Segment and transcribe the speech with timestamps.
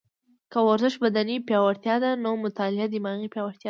[0.51, 3.59] که ورزش بدني پیاوړتیا ده، نو مطاله دماغي پیاوړتیا ده